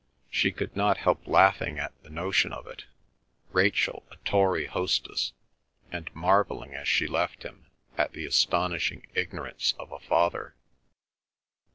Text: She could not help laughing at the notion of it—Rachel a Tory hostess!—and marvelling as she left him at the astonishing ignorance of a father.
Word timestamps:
She 0.31 0.51
could 0.51 0.75
not 0.75 0.97
help 0.97 1.27
laughing 1.27 1.77
at 1.77 1.93
the 2.01 2.09
notion 2.09 2.51
of 2.51 2.65
it—Rachel 2.65 4.01
a 4.09 4.15
Tory 4.25 4.65
hostess!—and 4.65 6.09
marvelling 6.15 6.73
as 6.73 6.87
she 6.87 7.05
left 7.05 7.43
him 7.43 7.67
at 7.99 8.13
the 8.13 8.25
astonishing 8.25 9.05
ignorance 9.13 9.75
of 9.77 9.91
a 9.91 9.99
father. 9.99 10.55